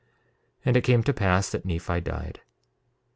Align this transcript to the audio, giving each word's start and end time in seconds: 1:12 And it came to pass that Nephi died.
1:12 0.61 0.61
And 0.65 0.77
it 0.77 0.83
came 0.83 1.03
to 1.03 1.13
pass 1.13 1.51
that 1.51 1.63
Nephi 1.63 2.01
died. 2.01 2.41